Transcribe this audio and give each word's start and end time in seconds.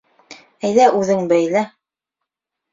Әйҙә 0.69 0.87
үҙең 1.01 1.23
бәйлә! 1.35 1.65